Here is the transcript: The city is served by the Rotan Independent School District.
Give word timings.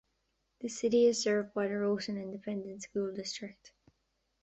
The 0.61 0.67
city 0.67 1.05
is 1.05 1.21
served 1.21 1.53
by 1.53 1.67
the 1.67 1.77
Rotan 1.77 2.17
Independent 2.19 2.81
School 2.81 3.13
District. 3.13 3.71